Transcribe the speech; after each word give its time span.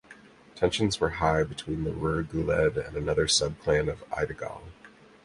Tensions 0.55 0.99
were 0.99 1.11
high 1.21 1.43
between 1.43 1.83
the 1.83 1.91
Rer 1.93 2.23
Guled 2.23 2.75
and 2.75 2.97
another 2.97 3.27
subclan 3.27 3.87
of 3.87 4.03
Eidagale. 4.09 4.63